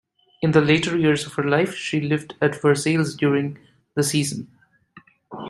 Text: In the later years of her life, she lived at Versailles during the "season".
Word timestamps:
In 0.41 0.49
the 0.49 0.61
later 0.61 0.97
years 0.97 1.27
of 1.27 1.33
her 1.35 1.47
life, 1.47 1.75
she 1.75 2.01
lived 2.01 2.33
at 2.41 2.59
Versailles 2.59 3.15
during 3.19 3.59
the 3.93 4.01
"season". 4.01 4.47